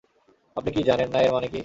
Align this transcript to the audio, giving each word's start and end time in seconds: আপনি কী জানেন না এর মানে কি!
আপনি 0.57 0.69
কী 0.75 0.81
জানেন 0.89 1.09
না 1.13 1.19
এর 1.21 1.31
মানে 1.35 1.47
কি! 1.47 1.59